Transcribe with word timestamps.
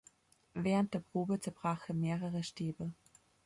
Während 0.55 0.95
der 0.95 1.01
Probe 1.01 1.39
zerbrach 1.39 1.87
er 1.87 1.93
mehrere 1.93 2.41
Stäbe. 2.41 2.91